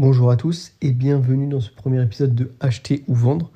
[0.00, 3.50] Bonjour à tous et bienvenue dans ce premier épisode de Acheter ou Vendre.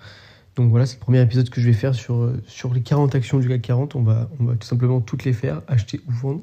[0.57, 3.15] Donc voilà, c'est le premier épisode que je vais faire sur, euh, sur les 40
[3.15, 3.97] actions du CAC 40.
[3.97, 6.43] On va, on va tout simplement toutes les faire, acheter ou vendre.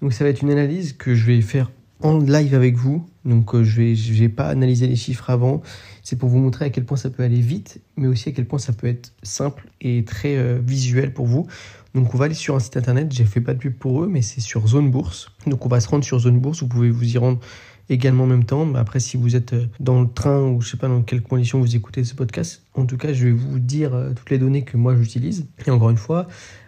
[0.00, 1.72] Donc ça va être une analyse que je vais faire
[2.02, 3.04] en live avec vous.
[3.24, 5.60] Donc euh, je vais, je vais pas analyser les chiffres avant.
[6.04, 8.46] C'est pour vous montrer à quel point ça peut aller vite, mais aussi à quel
[8.46, 11.48] point ça peut être simple et très euh, visuel pour vous.
[11.96, 13.10] Donc on va aller sur un site internet.
[13.10, 15.32] J'ai fait pas de pub pour eux, mais c'est sur Zone Bourse.
[15.48, 16.60] Donc on va se rendre sur Zone Bourse.
[16.60, 17.40] Vous pouvez vous y rendre
[17.88, 18.74] également en même temps.
[18.74, 21.60] Après, si vous êtes euh, dans le train ou je sais pas dans quelles conditions
[21.60, 24.62] vous écoutez ce podcast, en tout cas, je vais vous dire euh, toutes les données
[24.62, 25.46] que moi j'utilise.
[25.66, 26.26] Et encore une fois,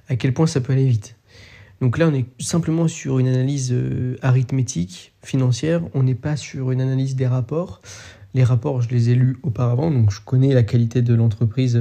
[0.08, 1.16] à quel point ça peut aller vite.
[1.80, 5.82] Donc là, on est simplement sur une analyse euh, arithmétique, financière.
[5.94, 7.80] On n'est pas sur une analyse des rapports.
[8.34, 11.80] Les rapports, je les ai lus auparavant, donc je connais la qualité de l'entreprise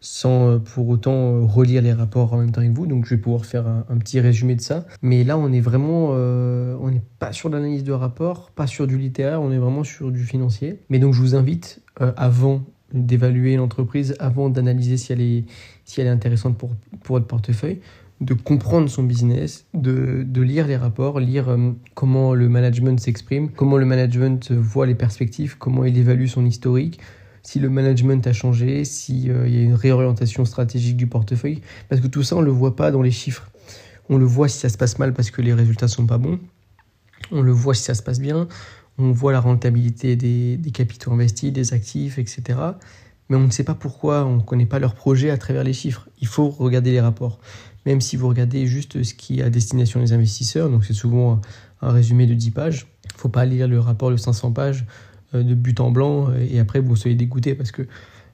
[0.00, 2.86] sans euh, pour autant euh, relire les rapports en même temps que vous.
[2.86, 4.86] Donc je vais pouvoir faire un, petit résumé de ça.
[5.02, 8.86] Mais là, on est vraiment, euh, on n'est pas sur l'analyse de rapport, pas sur
[8.86, 10.80] du littéraire, on est vraiment sur du financier.
[10.88, 11.82] Mais donc je vous invite,
[12.16, 15.44] avant d'évaluer l'entreprise, avant d'analyser si elle est,
[15.84, 16.70] si elle est intéressante pour,
[17.02, 17.80] pour votre portefeuille,
[18.20, 21.56] de comprendre son business, de, de lire les rapports, lire
[21.94, 27.00] comment le management s'exprime, comment le management voit les perspectives, comment il évalue son historique,
[27.50, 31.62] si le management a changé, s'il euh, y a une réorientation stratégique du portefeuille.
[31.88, 33.50] Parce que tout ça, on ne le voit pas dans les chiffres.
[34.08, 36.38] On le voit si ça se passe mal parce que les résultats sont pas bons.
[37.32, 38.46] On le voit si ça se passe bien.
[38.98, 42.56] On voit la rentabilité des, capitaux investis, des actifs, etc.
[43.28, 45.72] Mais on ne sait pas pourquoi, on ne connaît pas leur projet à travers les
[45.72, 46.08] chiffres.
[46.20, 47.40] Il faut regarder les rapports.
[47.84, 51.40] Même si vous regardez juste ce qui est à destination des investisseurs, donc c'est souvent
[51.82, 54.84] un résumé de 10 pages, il ne faut pas lire le rapport de 500 pages
[55.32, 57.82] de but en blanc et après vous soyez dégoûté parce que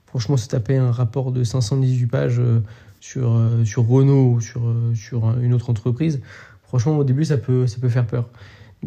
[0.07, 2.61] franchement se taper un rapport de 518 pages euh,
[3.01, 4.63] sur, euh, sur Renault ou sur,
[4.95, 6.21] sur une autre entreprise,
[6.63, 8.31] franchement au début ça peut, ça peut faire peur.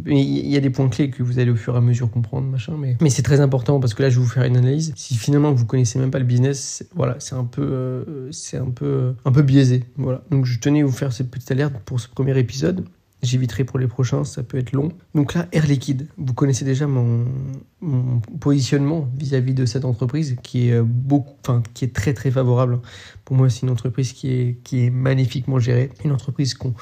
[0.05, 2.47] Il y a des points clés que vous allez au fur et à mesure comprendre,
[2.47, 4.93] machin, mais, mais c'est très important parce que là je vais vous faire une analyse.
[4.95, 9.15] Si finalement vous connaissez même pas le business, voilà, c'est un peu, c'est un peu,
[9.25, 10.21] un peu biaisé, voilà.
[10.29, 12.85] Donc je tenais à vous faire cette petite alerte pour ce premier épisode.
[13.21, 14.93] J'éviterai pour les prochains, ça peut être long.
[15.13, 17.25] Donc là, Air Liquide, vous connaissez déjà mon,
[18.39, 22.79] positionnement vis-à-vis de cette entreprise qui est, euh, beaucoup, enfin, qui est très très favorable.
[23.25, 25.89] Pour moi, c'est une entreprise qui est, qui est magnifiquement gérée.
[26.05, 26.73] Une entreprise qu'on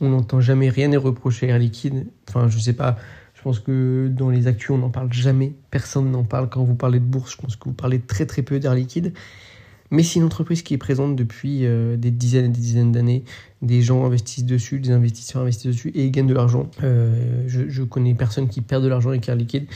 [0.00, 2.06] n'entend jamais rien à reprocher à Air Liquide.
[2.26, 2.96] Enfin, je sais pas,
[3.34, 5.52] je pense que dans les actus, on n'en parle jamais.
[5.70, 6.48] Personne n'en parle.
[6.48, 9.12] Quand vous parlez de bourse, je pense que vous parlez très très peu d'Air Liquide.
[9.92, 13.24] Mais c'est une entreprise qui est présente depuis euh, des dizaines et des dizaines d'années.
[13.60, 16.70] Des gens investissent dessus, des investisseurs investissent dessus et ils gagnent de l'argent.
[16.82, 19.66] Euh, je, connais personne qui perd de l'argent avec Air Liquide.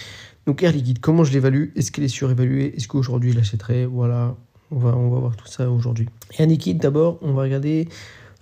[0.47, 1.66] Donc Air Liquide, comment je l'évalue?
[1.76, 2.75] Est-ce qu'elle est surévaluée?
[2.75, 4.34] Est-ce qu'aujourd'hui je l'achèterai Voilà,
[4.71, 6.09] on va, on va voir tout ça aujourd'hui.
[6.38, 7.87] Air Liquide, d'abord, on va regarder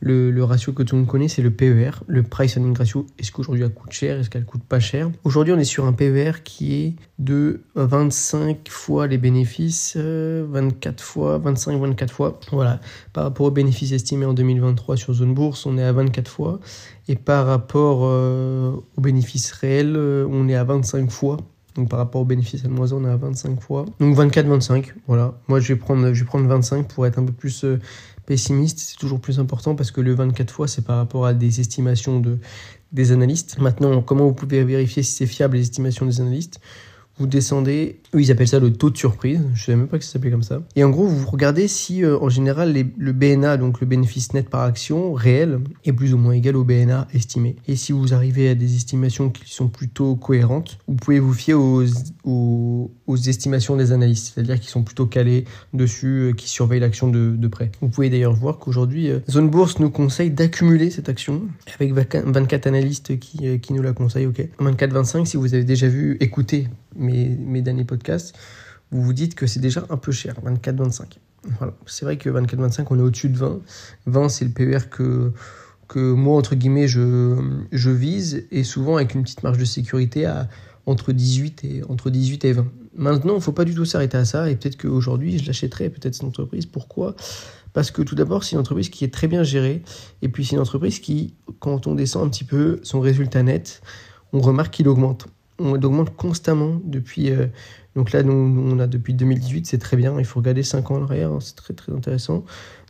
[0.01, 3.07] le, ratio que tout le monde connaît, c'est le PER, le Price Earning Ratio.
[3.19, 4.19] Est-ce qu'aujourd'hui elle coûte cher?
[4.19, 5.11] Est-ce qu'elle coûte pas cher?
[5.25, 11.03] Aujourd'hui, on est sur un PER qui est de 25 fois les bénéfices, 24 euh,
[11.03, 12.41] fois, 25-24 fois.
[12.53, 12.81] Voilà.
[13.13, 16.61] Par rapport aux bénéfices estimés en 2023 sur Zone Bourse, on est à 24 fois.
[17.09, 21.37] Et par rapport euh, aux bénéfices réels, euh, on est à 25 fois.
[21.75, 23.85] Donc par rapport aux bénéfices moisson, on est à 25 fois.
[24.01, 25.35] Donc 24-25, voilà.
[25.49, 27.65] Moi je vais, prendre, je vais prendre 25 pour être un peu plus
[28.27, 31.61] pessimiste, c'est toujours plus important parce que le 24 fois, c'est par rapport à des
[31.61, 32.39] estimations de,
[32.93, 33.59] des analystes.
[33.59, 36.61] Maintenant, comment vous pouvez vérifier si c'est fiable les estimations des analystes?
[37.19, 39.99] Vous descendez, eux ils appellent ça le taux de surprise, je ne savais même pas
[39.99, 40.63] que ça s'appelait comme ça.
[40.75, 44.49] Et en gros, vous regardez si euh, en général le BNA, donc le bénéfice net
[44.49, 47.57] par action réel, est plus ou moins égal au BNA estimé.
[47.69, 51.55] Et si vous arrivez à des estimations qui sont plutôt cohérentes, vous pouvez vous fier
[51.55, 51.85] aux,
[53.07, 57.49] estimations des analystes, c'est-à-dire qui sont plutôt calés dessus, euh, qui surveillent l'action de, de,
[57.49, 57.71] près.
[57.81, 61.43] Vous pouvez d'ailleurs voir qu'aujourd'hui, euh, Zone Bourse nous conseille d'accumuler cette action,
[61.79, 64.49] avec 24 analystes qui, qui nous la conseillent, ok.
[64.61, 68.35] 24-25, si vous avez déjà vu, écoutez mes, mes derniers podcasts,
[68.91, 71.19] vous vous dites que c'est déjà un peu cher, 24-25.
[71.59, 71.75] Voilà.
[71.87, 73.61] C'est vrai que 24-25, on est au-dessus de 20.
[74.07, 75.33] 20, c'est le PER que,
[75.89, 77.37] que moi, entre guillemets, je,
[77.73, 80.49] je vise, et souvent avec une petite marge de sécurité à
[80.87, 82.67] entre 18 et, entre 18 et 20.
[82.97, 85.91] Maintenant, il ne faut pas du tout s'arrêter à ça, et peut-être qu'aujourd'hui, je l'achèterai,
[85.91, 86.67] peut-être cette entreprise.
[86.67, 87.15] Pourquoi?
[87.73, 89.83] Parce que tout d'abord, c'est une entreprise qui est très bien gérée,
[90.23, 93.83] et puis c'est une entreprise qui, quand on descend un petit peu son résultat net,
[94.33, 95.27] on remarque qu'il augmente
[95.59, 97.31] on augmente constamment depuis.
[97.31, 97.47] Euh,
[97.95, 100.19] donc là, nous, on a depuis 2018, c'est très bien.
[100.19, 102.45] Il faut regarder 5 ans en arrière, hein, c'est très très intéressant.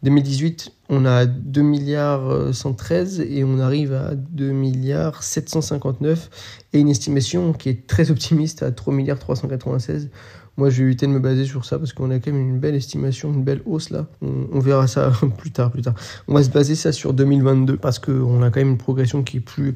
[0.05, 6.31] 2018, on a 2 milliards 113 euh, et on arrive à 2 milliards 759
[6.75, 10.11] et une estimation qui est très optimiste à 3 milliards 396.
[10.56, 12.61] Moi, je vais éviter de me baser sur ça parce qu'on a quand même une
[12.61, 14.06] belle estimation, une belle hausse là.
[14.21, 15.95] On, verra ça plus tard, plus tard.
[16.29, 19.39] On va se baser ça sur 2022 parce qu'on a quand même une progression qui
[19.39, 19.75] est plus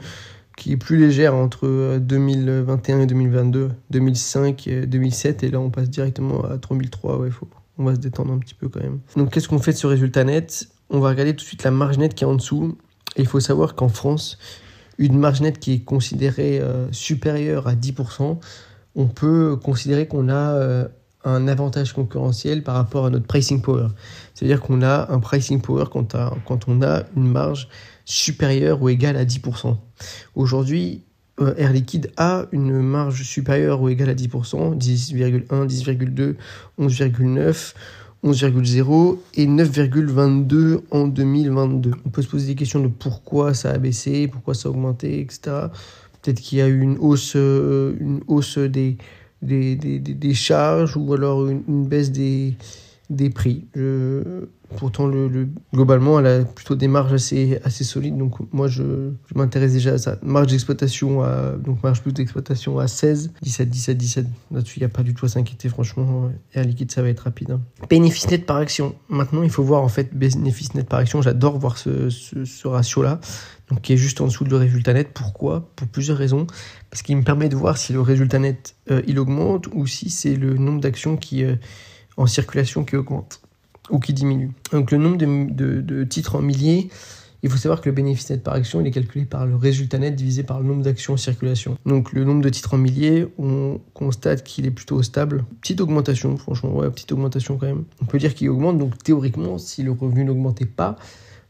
[0.56, 5.88] qui est plus légère entre 2021 et 2022, 2005 et 2007, et là on passe
[5.88, 7.46] directement à 3003, ouais, faut,
[7.78, 9.00] on va se détendre un petit peu quand même.
[9.16, 10.68] Donc qu'est-ce qu'on fait de ce résultat net?
[10.90, 12.76] On va regarder tout de suite la marge nette qui est en dessous,
[13.16, 14.38] et il faut savoir qu'en France,
[14.98, 18.38] une marge nette qui est considérée euh, supérieure à 10%,
[18.96, 20.88] on peut considérer qu'on a euh,
[21.24, 23.88] un avantage concurrentiel par rapport à notre pricing power.
[24.34, 26.14] C'est-à-dire qu'on a un pricing power quand,
[26.68, 27.68] on a une marge
[28.04, 29.76] supérieure ou égale à 10%.
[30.34, 31.04] Aujourd'hui,
[31.56, 36.34] Air Liquide a une marge supérieure ou égale à 10%, 10,1, 10,2,
[36.78, 37.74] 11,9.
[38.24, 41.92] 11,0 et 9,22 en 2022.
[42.04, 45.20] On peut se poser des questions de pourquoi ça a baissé, pourquoi ça a augmenté,
[45.20, 45.40] etc.
[46.20, 48.96] Peut-être qu'il y a eu une hausse, euh, une hausse des,
[49.40, 52.56] des, des, des charges ou alors une, une baisse des,
[53.10, 53.66] des prix.
[54.76, 58.18] Pourtant, le, globalement, elle a plutôt des marges assez, solides.
[58.18, 60.18] Donc, moi, je, m'intéresse déjà à ça.
[60.22, 64.26] Marge d'exploitation, à, donc marge plus d'exploitation à 16, 17, 17, 17.
[64.50, 66.30] Là-dessus, il n'y a pas du tout à s'inquiéter, franchement.
[66.54, 67.52] Et à liquide, ça va être rapide.
[67.52, 67.62] Hein.
[67.88, 68.94] Bénéfice net par action.
[69.08, 71.22] Maintenant, il faut voir, en fait, bénéfice net par action.
[71.22, 73.20] J'adore voir ce, ratio-là.
[73.70, 75.08] Donc, qui est juste en dessous de résultat net.
[75.14, 75.70] Pourquoi?
[75.76, 76.46] Pour plusieurs raisons.
[76.90, 80.10] Parce qu'il me permet de voir si le résultat net, euh, il augmente ou si
[80.10, 81.42] c'est le nombre d'actions qui...
[81.42, 81.56] Euh,
[82.18, 83.40] en circulation qui augmente
[83.88, 84.50] ou qui diminue.
[84.72, 86.90] Donc le nombre de, titres en milliers,
[87.42, 89.98] il faut savoir que le bénéfice net par action, il est calculé par le résultat
[89.98, 91.78] net divisé par le nombre d'actions en circulation.
[91.86, 95.46] Donc le nombre de titres en milliers, on constate qu'il est plutôt stable.
[95.62, 97.84] Petite augmentation, franchement, ouais, petite augmentation quand même.
[98.02, 100.96] On peut dire qu'il augmente, donc théoriquement, si le revenu n'augmentait pas,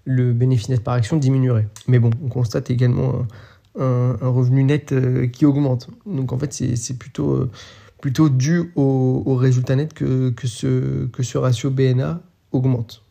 [0.05, 1.67] le bénéfice net par action diminuerait.
[1.89, 3.27] Mais bon, on constate également
[3.79, 5.89] un, un, revenu net euh, qui augmente.
[6.07, 7.33] Donc en fait, c'est plutôt...
[7.33, 7.51] Euh,
[8.01, 12.23] plutôt dû au, résultat net que, ce, que ce ratio BNA
[12.53, 13.03] augmente.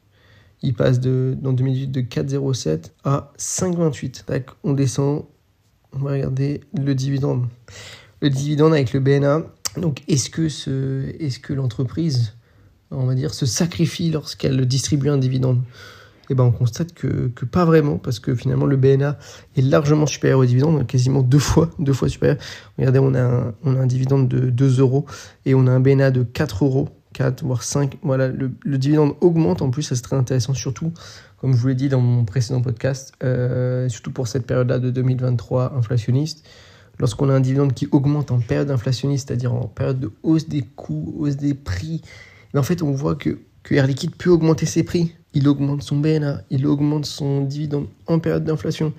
[0.62, 4.24] Il passe de, dans 2018 de 4,07 à 5,28.
[4.64, 5.26] On descend,
[5.94, 7.46] on va regarder le dividende.
[8.22, 9.44] Le dividende avec le BNA.
[9.78, 12.34] Donc, est-ce que, ce, est-ce que l'entreprise,
[12.90, 15.62] on va dire, se sacrifie lorsqu'elle distribue un dividende?
[16.30, 19.18] Eh ben on constate que, que, pas vraiment, parce que finalement le BNA
[19.56, 22.38] est largement supérieur au dividende, quasiment deux fois, deux fois supérieur.
[22.78, 25.06] Regardez, on a un, on a un dividende de 2 euros
[25.46, 27.98] et on a un BNA de 4 euros, 4 voire 5.
[28.04, 30.92] Voilà, le, dividende augmente en plus, ça c'est très intéressant, surtout,
[31.38, 34.90] comme je vous l'ai dit dans mon précédent podcast, euh, surtout pour cette période-là de
[34.90, 36.46] 2023 inflationniste.
[37.00, 40.64] Lorsqu'on a un dividende qui augmente en période inflationniste, c'est-à-dire en période de hausse des
[40.64, 42.02] coûts, hausse des prix,
[42.56, 45.98] en fait on voit que, que Air Liquide peut augmenter ses prix il augmente son
[45.98, 48.92] BNA, il augmente son dividende en période d'inflation.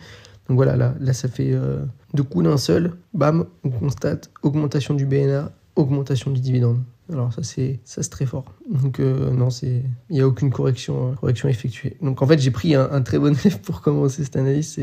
[0.48, 1.84] Donc voilà, là, là ça fait euh,
[2.14, 6.78] deux coups d'un seul, bam, on constate augmentation du BNA, augmentation du dividende.
[7.12, 7.80] Alors ça c'est
[8.10, 8.44] très fort.
[8.70, 11.96] Donc euh, non c'est il n'y a aucune correction correction effectuée.
[12.02, 14.78] Donc en fait j'ai pris un, très bon élève pour commencer cette analyse.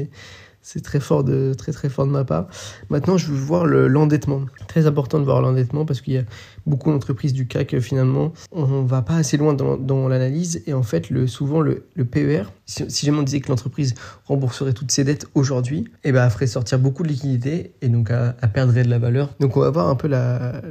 [0.65, 2.47] C'est très fort de très très fort de ma part.
[2.89, 4.41] Maintenant, je veux voir l'endettement.
[4.67, 6.23] très important de voir l'endettement parce qu'il y a
[6.65, 11.07] beaucoup d'entreprises du CAC finalement, on va pas assez loin dans, l'analyse et en fait,
[11.27, 13.93] souvent le, le PER, si, si, jamais on disait que l'entreprise
[14.25, 17.87] rembourserait toutes ses dettes aujourd'hui, et eh ben, elle ferait sortir beaucoup de liquidités et
[17.87, 19.35] donc elle, perdrait de la valeur.
[19.39, 20.61] Donc on va voir un peu la,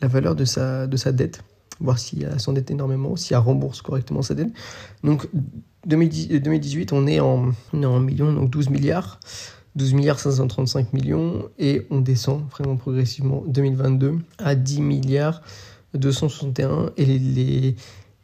[0.00, 1.42] valeur de sa dette
[1.80, 4.52] voir si elle s'endette énormément, si elle rembourse correctement sa dette.
[5.02, 5.28] Donc
[5.86, 9.18] 2018, on est en, on est en millions, donc 12 milliards.
[9.76, 15.42] 12 milliards 535 millions et on descend vraiment progressivement 2022 à 10 milliards
[15.94, 17.76] 261 et les, les,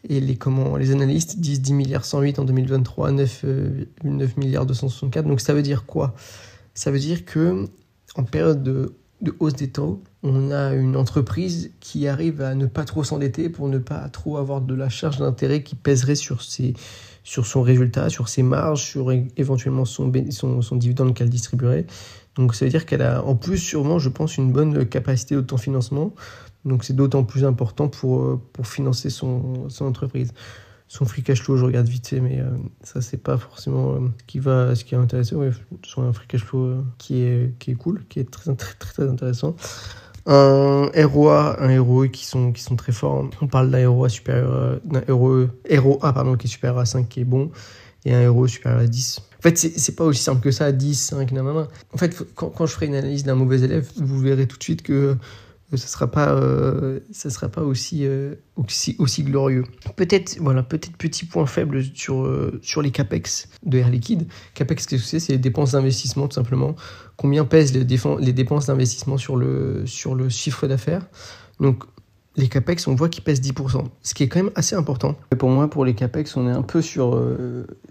[0.08, 3.44] et les, comment, les analystes disent 10 milliards 108 en 2023 9,
[4.02, 6.14] 9 milliards 264 donc ça veut dire quoi?
[6.75, 7.66] Ça veut dire que
[8.16, 12.66] en période de, de hausse des taux on a une entreprise qui arrive à ne
[12.66, 16.42] pas trop s'endetter pour ne pas trop avoir de la charge d'intérêt qui pèserait sur
[16.42, 16.75] ses
[17.23, 21.85] sur son résultat, sur ses marges, sur éventuellement son, son, son dividende qu'elle distribuerait.
[22.37, 26.14] Donc ça veut dire qu'elle a en plus sûrement, je pense, une bonne capacité d'autofinancement.
[26.64, 30.32] Donc c'est d'autant plus important pour, euh, pour financer son, son, entreprise.
[30.88, 32.50] Son free cash flow, je regarde vite fait, mais euh,
[32.83, 35.37] ça c'est pas forcément euh, qui va, ce qui est intéressant.
[35.37, 35.50] Ouais,
[35.85, 39.57] son free cash flow qui est qui est cool, qui est très très très, intéressant
[40.26, 43.28] un ROA, un ROE qui sont, qui sont très forts.
[43.40, 47.09] On parle d'un ROA supérieur, euh, d'un ROE, ROA pardon, qui est supérieur à 5
[47.09, 47.50] qui est bon,
[48.05, 49.21] et un ROE supérieur à 10.
[49.38, 51.69] En fait, c'est pas aussi simple que ça, 10, 5, nanana.
[51.93, 54.62] En fait, quand, quand je ferai une analyse d'un mauvais élève, vous verrez tout de
[54.62, 55.16] suite que
[55.75, 59.64] ce sera pas euh, ça sera pas aussi euh, aussi, aussi glorieux.
[59.96, 64.28] Peut-être voilà peut-être petit point faible sur euh, sur les capex de Air Liquide.
[64.54, 65.20] Capex qu'est-ce que c'est?
[65.20, 66.76] C'est les dépenses d'investissement tout simplement.
[67.16, 71.06] Combien pèsent les, dépenses d'investissement sur le sur le chiffre d'affaires?
[71.58, 71.85] Donc
[72.38, 75.16] les CAPEX, on voit qu'ils pèsent 10%, ce qui est quand même assez important.
[75.38, 77.18] pour moi, pour les CAPEX, on est un peu sur,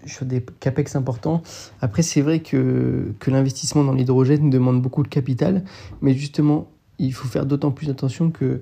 [0.04, 1.42] sur des CAPEX importants.
[1.80, 5.64] Après, c'est vrai que, que l'investissement dans l'hydrogène demande beaucoup de capital,
[6.00, 8.60] mais justement, il faut faire d'autant plus attention que,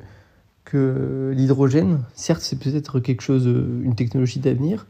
[0.65, 4.87] que l'hydrogène, certes, c'est peut-être quelque chose, une technologie d'avenir,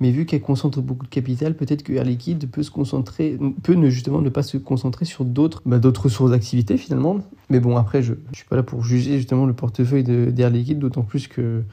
[0.00, 3.74] mais vu qu'elle concentre beaucoup de capital, peut-être que Air Liquide peut se concentrer, peut
[3.74, 7.18] ne, justement ne pas se concentrer sur d'autres bah, sources d'activité finalement.
[7.50, 10.78] Mais bon, après, je ne suis pas là pour juger justement le portefeuille d'Air Liquide,
[10.78, 11.64] d'autant plus que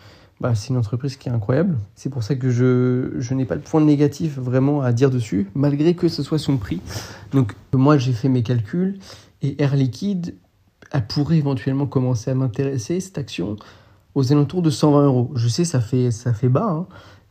[0.41, 1.77] bah, c'est une entreprise qui est incroyable.
[1.93, 5.47] C'est pour ça que je, je n'ai pas de point négatif vraiment à dire dessus,
[5.53, 6.81] malgré que ce soit son prix.
[7.31, 8.97] Donc moi, j'ai fait mes calculs
[9.43, 10.33] et Air Liquide,
[10.95, 13.57] elle pourrait éventuellement commencer à m'intéresser, cette action,
[14.15, 15.31] aux alentours de 120 euros.
[15.35, 16.87] Je sais, ça fait, ça fait bas, hein,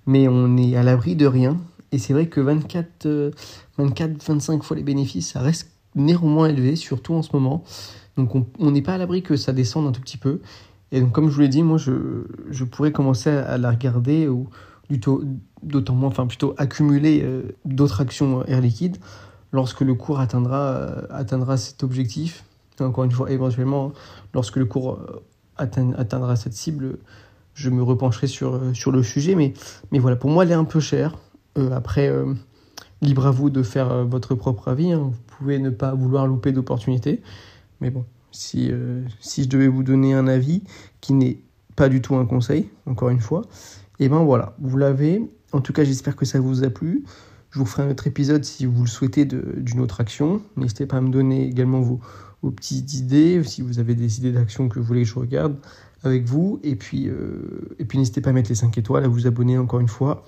[0.06, 1.56] mais on est à l'abri de rien.
[1.90, 3.33] Et c'est vrai que 24,
[3.78, 7.64] 24, 25 fois les bénéfices, ça reste néanmoins élevé, surtout en ce moment.
[8.16, 10.40] Donc on n'est pas à l'abri que ça descende un tout petit peu.
[10.92, 14.28] Et donc comme je vous l'ai dit, moi je, je, pourrais commencer à la regarder
[14.28, 14.49] ou
[15.62, 18.99] d'autant moins, enfin plutôt accumuler euh, d'autres actions Air Liquide
[19.52, 22.44] lorsque le cours atteindra, euh, atteindra cet objectif.
[22.81, 23.93] Encore une fois, éventuellement,
[24.33, 25.23] lorsque le cours euh,
[25.57, 26.99] atteindra cette cible,
[27.54, 29.35] je me repencherai sur, euh, le sujet.
[29.35, 29.52] Mais,
[29.99, 31.16] voilà, pour moi, elle est un peu chère.
[31.57, 32.12] Euh, après,
[33.00, 34.93] libre à vous de faire votre propre avis.
[34.93, 35.12] Hein.
[35.12, 37.23] Vous pouvez ne pas vouloir louper d'opportunités.
[37.81, 38.71] Mais bon, si,
[39.21, 40.62] si je devais vous donner un avis
[41.00, 41.38] qui n'est
[41.76, 43.43] pas du tout un conseil, encore une fois,
[44.00, 45.23] et eh ben voilà, vous l'avez.
[45.52, 47.04] En tout cas, j'espère que ça vous a plu.
[47.50, 50.43] Je vous ferai un autre épisode si vous le souhaitez d'une autre action.
[50.57, 52.00] N'hésitez pas à me donner également vos,
[52.50, 55.56] petites idées, si vous avez des idées d'action que vous voulez que je regarde
[56.02, 56.60] avec vous.
[56.62, 59.58] Et puis, euh, et puis n'hésitez pas à mettre les 5 étoiles, à vous abonner
[59.58, 60.24] encore une fois,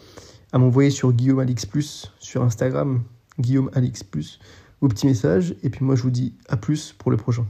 [0.52, 3.02] à m'envoyer sur Guillaume Alix Plus sur Instagram,
[3.38, 4.38] Guillaume Alix Plus,
[4.80, 5.54] vos petits messages.
[5.62, 7.46] Et puis moi, je vous dis à plus pour le prochain.